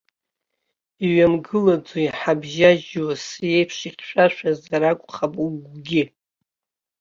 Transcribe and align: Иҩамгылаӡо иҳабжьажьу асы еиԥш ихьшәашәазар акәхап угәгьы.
Иҩамгылаӡо 1.05 1.97
иҳабжьажьу 2.05 3.09
асы 3.13 3.39
еиԥш 3.55 3.77
ихьшәашәазар 3.87 4.83
акәхап 4.91 5.33
угәгьы. 5.43 6.03